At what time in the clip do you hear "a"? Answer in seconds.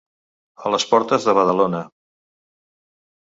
0.69-0.69